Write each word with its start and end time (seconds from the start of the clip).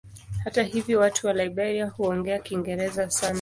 Hata 0.43 0.63
hivyo 0.63 0.99
watu 0.99 1.27
wa 1.27 1.33
Liberia 1.33 1.87
huongea 1.87 2.39
Kiingereza 2.39 3.09
sana. 3.09 3.29